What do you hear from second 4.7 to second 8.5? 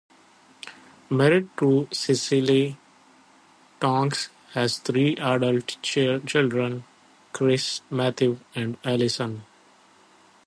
three adult children, Chris, Matthew,